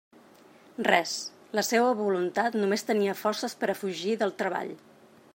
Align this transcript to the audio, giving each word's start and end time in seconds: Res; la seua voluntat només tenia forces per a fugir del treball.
Res; 0.85 1.11
la 1.59 1.63
seua 1.67 1.91
voluntat 1.99 2.57
només 2.61 2.85
tenia 2.87 3.15
forces 3.19 3.55
per 3.61 3.69
a 3.75 3.75
fugir 3.83 4.15
del 4.23 4.35
treball. 4.41 4.73